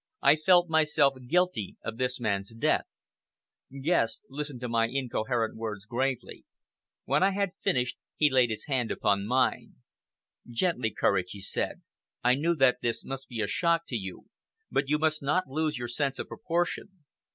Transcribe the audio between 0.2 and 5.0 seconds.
I felt myself guilty of this man's death. Guest listened to my